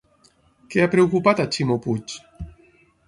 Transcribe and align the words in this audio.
Què 0.75 0.81
ha 0.85 0.91
preocupat 0.95 1.43
a 1.43 1.47
Ximo 1.57 1.79
Puig? 1.85 2.17